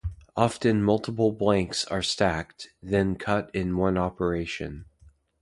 Often 0.35 0.81
multiple 0.81 1.31
blanks 1.31 1.85
are 1.85 2.01
stacked, 2.01 2.69
then 2.81 3.15
cut 3.17 3.51
in 3.53 3.77
one 3.77 3.99
operation. 3.99 4.85